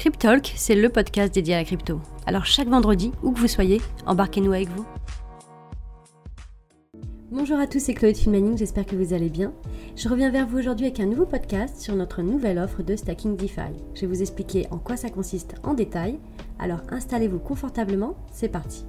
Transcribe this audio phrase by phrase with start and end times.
[0.00, 2.00] Cryptalk, c'est le podcast dédié à la crypto.
[2.24, 4.86] Alors chaque vendredi, où que vous soyez, embarquez-nous avec vous.
[7.30, 9.52] Bonjour à tous, c'est Chloé Filmaning, j'espère que vous allez bien.
[9.96, 13.36] Je reviens vers vous aujourd'hui avec un nouveau podcast sur notre nouvelle offre de Stacking
[13.36, 13.74] DeFi.
[13.94, 16.18] Je vais vous expliquer en quoi ça consiste en détail,
[16.58, 18.86] alors installez-vous confortablement, c'est parti.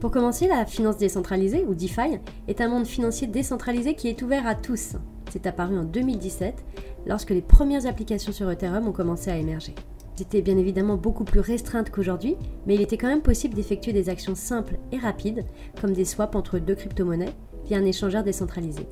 [0.00, 4.46] Pour commencer, la finance décentralisée, ou DeFi, est un monde financier décentralisé qui est ouvert
[4.46, 4.96] à tous.
[5.30, 6.64] C'est apparu en 2017,
[7.06, 9.74] lorsque les premières applications sur Ethereum ont commencé à émerger.
[10.16, 14.08] C'était bien évidemment beaucoup plus restreinte qu'aujourd'hui, mais il était quand même possible d'effectuer des
[14.08, 15.44] actions simples et rapides,
[15.80, 17.34] comme des swaps entre deux crypto-monnaies,
[17.66, 18.88] via un échangeur décentralisé.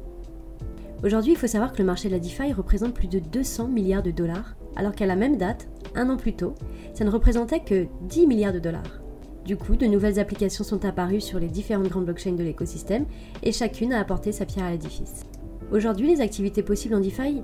[1.03, 4.03] Aujourd'hui, il faut savoir que le marché de la DeFi représente plus de 200 milliards
[4.03, 6.55] de dollars, alors qu'à la même date, un an plus tôt,
[6.95, 9.01] ça ne représentait que 10 milliards de dollars.
[9.45, 13.07] Du coup, de nouvelles applications sont apparues sur les différentes grandes blockchains de l'écosystème
[13.43, 15.25] et chacune a apporté sa pierre à l'édifice.
[15.73, 17.43] Aujourd'hui, les activités possibles en DeFi,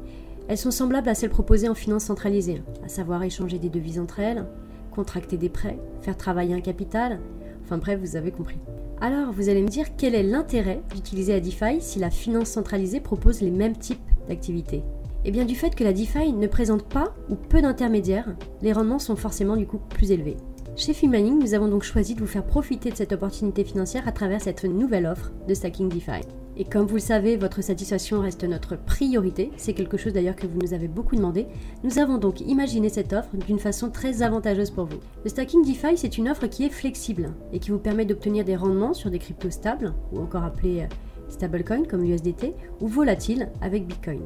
[0.49, 4.21] elles sont semblables à celles proposées en finance centralisée, à savoir échanger des devises entre
[4.21, 4.47] elles,
[4.93, 7.21] contracter des prêts, faire travailler un capital,
[7.65, 8.59] enfin bref, vous avez compris.
[9.01, 13.01] Alors, vous allez me dire quel est l'intérêt d'utiliser la DeFi si la finance centralisée
[13.01, 14.85] propose les mêmes types d'activités?
[15.25, 18.99] Eh bien, du fait que la DeFi ne présente pas ou peu d'intermédiaires, les rendements
[18.99, 20.37] sont forcément du coup plus élevés.
[20.75, 24.13] Chez Filmaning, nous avons donc choisi de vous faire profiter de cette opportunité financière à
[24.13, 26.23] travers cette nouvelle offre de Stacking DeFi.
[26.57, 30.47] Et comme vous le savez, votre satisfaction reste notre priorité, c'est quelque chose d'ailleurs que
[30.47, 31.47] vous nous avez beaucoup demandé.
[31.85, 35.01] Nous avons donc imaginé cette offre d'une façon très avantageuse pour vous.
[35.25, 38.57] Le Stacking DeFi, c'est une offre qui est flexible et qui vous permet d'obtenir des
[38.57, 40.87] rendements sur des cryptos stables, ou encore appelés euh,
[41.33, 44.21] stablecoin comme l'USDT, ou volatiles avec Bitcoin.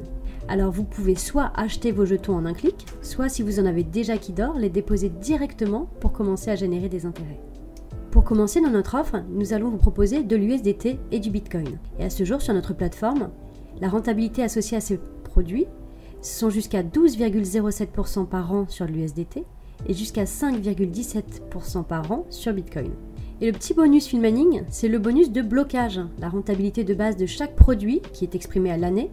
[0.47, 3.83] Alors vous pouvez soit acheter vos jetons en un clic, soit si vous en avez
[3.83, 7.39] déjà qui dort, les déposer directement pour commencer à générer des intérêts.
[8.11, 11.77] Pour commencer dans notre offre, nous allons vous proposer de l'USDT et du Bitcoin.
[11.99, 13.29] Et à ce jour sur notre plateforme,
[13.79, 15.67] la rentabilité associée à ces produits
[16.21, 19.45] sont jusqu'à 12,07% par an sur l'USDT
[19.85, 22.91] et jusqu'à 5,17% par an sur Bitcoin.
[23.39, 25.99] Et le petit bonus Filmaning, c'est le bonus de blocage.
[26.19, 29.11] La rentabilité de base de chaque produit, qui est exprimée à l'année,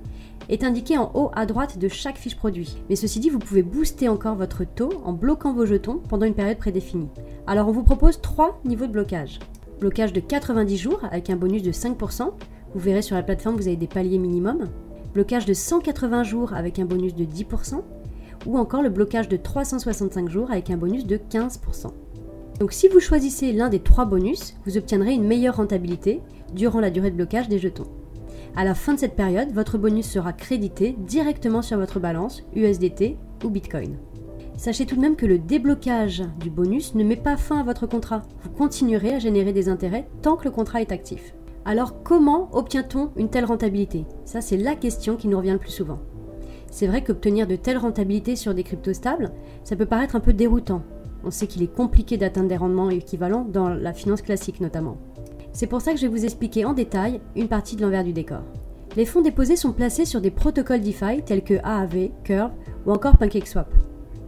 [0.49, 2.79] est indiquée en haut à droite de chaque fiche produit.
[2.89, 6.33] Mais ceci dit, vous pouvez booster encore votre taux en bloquant vos jetons pendant une
[6.33, 7.11] période prédéfinie.
[7.47, 9.41] Alors on vous propose trois niveaux de blocage.
[9.79, 12.31] Blocage de 90 jours avec un bonus de 5%.
[12.73, 14.71] Vous verrez sur la plateforme, vous avez des paliers minimum.
[15.13, 17.83] Blocage de 180 jours avec un bonus de 10%.
[18.47, 21.93] Ou encore le blocage de 365 jours avec un bonus de 15%.
[22.61, 26.21] Donc si vous choisissez l'un des trois bonus, vous obtiendrez une meilleure rentabilité
[26.55, 27.89] durant la durée de blocage des jetons.
[28.57, 33.17] À la fin de cette période, votre bonus sera crédité directement sur votre balance USDT
[33.45, 33.97] ou Bitcoin.
[34.57, 37.89] Sachez tout de même que le déblocage du bonus ne met pas fin à votre
[37.89, 38.23] contrat.
[38.43, 41.35] Vous continuerez à générer des intérêts tant que le contrat est actif.
[41.65, 44.05] Alors comment obtient-on une telle rentabilité?
[44.25, 45.99] Ça c'est la question qui nous revient le plus souvent.
[46.71, 49.33] C'est vrai qu'obtenir de telles rentabilités sur des cryptos stables,
[49.65, 50.83] ça peut paraître un peu déroutant,
[51.25, 54.97] on sait qu'il est compliqué d'atteindre des rendements équivalents dans la finance classique notamment.
[55.53, 58.13] C'est pour ça que je vais vous expliquer en détail une partie de l'envers du
[58.13, 58.43] décor.
[58.97, 62.53] Les fonds déposés sont placés sur des protocoles DeFi tels que AAV, Curve
[62.87, 63.73] ou encore PancakeSwap.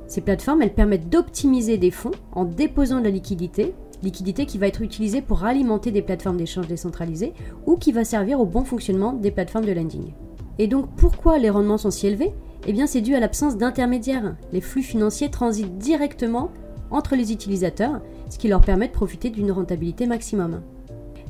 [0.06, 4.68] Ces plateformes, elles permettent d'optimiser des fonds en déposant de la liquidité, liquidité qui va
[4.68, 7.32] être utilisée pour alimenter des plateformes d'échange décentralisées
[7.66, 10.12] ou qui va servir au bon fonctionnement des plateformes de lending.
[10.58, 12.34] Et donc pourquoi les rendements sont si élevés?
[12.66, 14.36] Eh bien c'est dû à l'absence d'intermédiaires.
[14.52, 16.50] Les flux financiers transitent directement
[16.90, 20.62] entre les utilisateurs, ce qui leur permet de profiter d'une rentabilité maximum.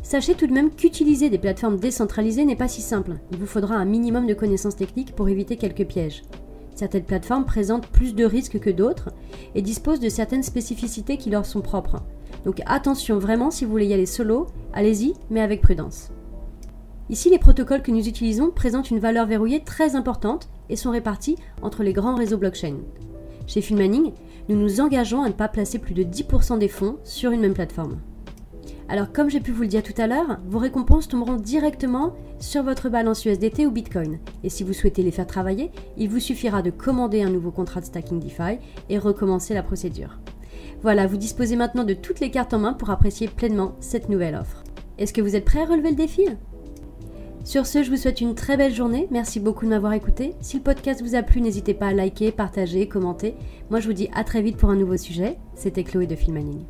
[0.02, 3.14] Sachez tout de même qu'utiliser des plateformes décentralisées n'est pas si simple.
[3.32, 6.22] Il vous faudra un minimum de connaissances techniques pour éviter quelques pièges.
[6.76, 9.10] Certaines plateformes présentent plus de risques que d'autres
[9.54, 12.02] et disposent de certaines spécificités qui leur sont propres.
[12.44, 16.12] Donc attention vraiment si vous voulez y aller solo, allez-y, mais avec prudence.
[17.08, 21.36] Ici, les protocoles que nous utilisons présentent une valeur verrouillée très importante et sont répartis
[21.62, 22.76] entre les grands réseaux blockchain.
[23.46, 24.12] Chez Filmaning,
[24.48, 27.54] nous nous engageons à ne pas placer plus de 10% des fonds sur une même
[27.54, 27.98] plateforme.
[28.88, 32.62] Alors comme j'ai pu vous le dire tout à l'heure, vos récompenses tomberont directement sur
[32.62, 34.20] votre balance USDT ou Bitcoin.
[34.44, 37.80] Et si vous souhaitez les faire travailler, il vous suffira de commander un nouveau contrat
[37.80, 38.58] de stacking DeFi
[38.88, 40.20] et recommencer la procédure.
[40.82, 44.36] Voilà, vous disposez maintenant de toutes les cartes en main pour apprécier pleinement cette nouvelle
[44.36, 44.62] offre.
[44.98, 46.28] Est-ce que vous êtes prêt à relever le défi?
[47.46, 49.06] Sur ce, je vous souhaite une très belle journée.
[49.12, 50.34] Merci beaucoup de m'avoir écouté.
[50.40, 53.36] Si le podcast vous a plu, n'hésitez pas à liker, partager, commenter.
[53.70, 55.38] Moi, je vous dis à très vite pour un nouveau sujet.
[55.54, 56.66] C'était Chloé de Filmaning.